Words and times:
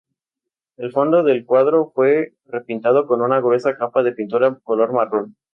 El 0.77 0.91
fondo 0.91 1.21
del 1.21 1.45
cuadro 1.45 1.91
fue 1.93 2.33
repintado 2.47 3.05
con 3.05 3.21
una 3.21 3.37
gruesa 3.39 3.77
capa 3.77 4.01
de 4.01 4.13
pintura 4.13 4.57
color 4.63 4.93
marrón. 4.93 5.35